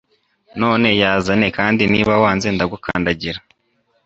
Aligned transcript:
none 0.61 0.87
yazane 1.01 1.47
kandi 1.57 1.81
niba 1.93 2.13
wanze 2.23 2.47
ndagukandagira 2.55 3.39